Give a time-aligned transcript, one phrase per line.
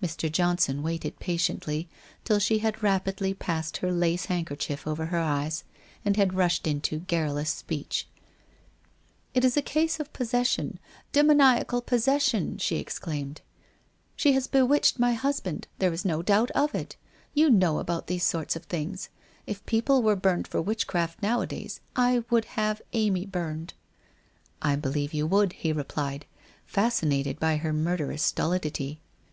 [0.00, 0.30] Mr.
[0.30, 1.88] Johnson waited patiently,
[2.22, 5.34] till she had rapidly passed her lace hand WHITE ROSE OF WEARY LEAF 391 kerchief
[5.34, 5.64] over her eyes,
[6.04, 8.06] and had rushed into garrulous speech:
[8.68, 10.78] * It is a case of possession—
[11.20, 13.40] demoniacal possession!' she exclaimed.'
[14.16, 15.66] She has bewitched my husband.
[15.80, 16.94] There is no doubt of it.
[17.32, 19.08] You know about those sort of things.
[19.44, 23.74] If people were burned for witchcraft nowadays, I would have Amy burned.''
[24.62, 26.26] I believe you would,' he replied,
[26.64, 29.00] fascinated by her murderous stolidity.